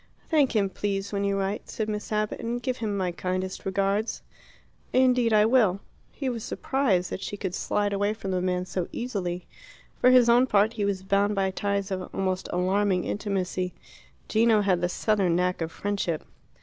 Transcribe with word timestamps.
"Thank 0.31 0.55
him, 0.55 0.67
please, 0.71 1.13
when 1.13 1.23
you 1.23 1.37
write," 1.37 1.69
said 1.69 1.87
Miss 1.87 2.11
Abbott, 2.11 2.39
"and 2.39 2.59
give 2.59 2.77
him 2.77 2.97
my 2.97 3.11
kindest 3.11 3.67
regards." 3.67 4.23
"Indeed 4.93 5.31
I 5.31 5.45
will." 5.45 5.79
He 6.11 6.27
was 6.27 6.43
surprised 6.43 7.11
that 7.11 7.21
she 7.21 7.37
could 7.37 7.53
slide 7.53 7.93
away 7.93 8.15
from 8.15 8.31
the 8.31 8.41
man 8.41 8.65
so 8.65 8.87
easily. 8.91 9.45
For 9.99 10.09
his 10.09 10.27
own 10.27 10.47
part, 10.47 10.73
he 10.73 10.85
was 10.85 11.03
bound 11.03 11.35
by 11.35 11.51
ties 11.51 11.91
of 11.91 12.09
almost 12.15 12.49
alarming 12.51 13.03
intimacy. 13.03 13.75
Gino 14.27 14.61
had 14.61 14.81
the 14.81 14.89
southern 14.89 15.35
knack 15.35 15.61
of 15.61 15.71
friendship. 15.71 16.25